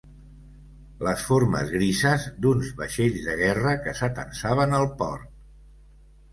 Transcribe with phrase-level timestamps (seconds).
[1.07, 5.33] Les formes grises d'uns vaixells de guerra que s'atansaven al port